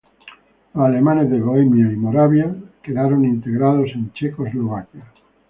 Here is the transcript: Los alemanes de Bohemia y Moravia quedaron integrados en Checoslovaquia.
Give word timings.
Los 0.73 0.83
alemanes 0.83 1.29
de 1.29 1.39
Bohemia 1.39 1.93
y 1.93 1.95
Moravia 1.95 2.55
quedaron 2.81 3.23
integrados 3.23 3.87
en 3.93 4.11
Checoslovaquia. 4.13 5.03